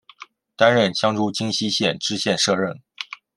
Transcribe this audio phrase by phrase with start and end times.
[0.55, 2.81] 担任江苏荆溪县知县摄任。